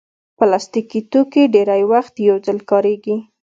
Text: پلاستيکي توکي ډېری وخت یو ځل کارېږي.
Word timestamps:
پلاستيکي 0.37 0.99
توکي 1.11 1.43
ډېری 1.53 1.83
وخت 1.91 2.13
یو 2.29 2.35
ځل 2.45 2.59
کارېږي. 2.69 3.17